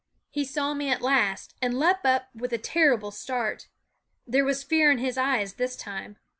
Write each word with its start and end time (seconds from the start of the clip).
He 0.31 0.45
saw 0.45 0.73
me 0.73 0.89
at 0.89 1.03
last, 1.03 1.53
and 1.61 1.77
leaped 1.77 2.07
up 2.07 2.29
with 2.33 2.51
a 2.53 2.57
ter 2.57 2.97
rible 2.97 3.13
start. 3.13 3.67
There 4.25 4.43
was 4.43 4.63
fear 4.63 4.89
in 4.89 4.97
his 4.97 5.15
eyes 5.15 5.53
this 5.57 5.75
time. 5.75 6.17